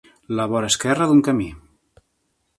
[0.39, 1.51] La vora esquerra d'un camí.